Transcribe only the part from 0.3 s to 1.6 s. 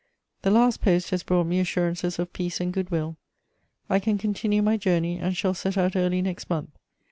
The last post has brought me